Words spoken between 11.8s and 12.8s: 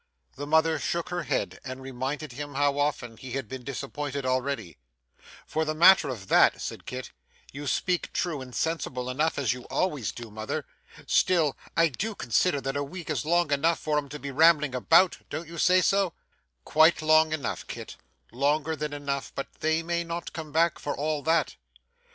do consider that